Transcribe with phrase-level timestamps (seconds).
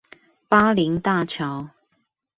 [0.47, 1.69] 巴陵大橋